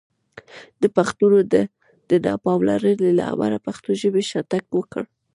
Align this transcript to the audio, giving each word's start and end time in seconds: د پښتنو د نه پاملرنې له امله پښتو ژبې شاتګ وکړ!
د 0.81 0.83
پښتنو 0.97 1.37
د 2.09 2.11
نه 2.25 2.33
پاملرنې 2.45 3.11
له 3.19 3.23
امله 3.33 3.57
پښتو 3.67 3.89
ژبې 4.01 4.23
شاتګ 4.31 4.63
وکړ! 4.77 5.03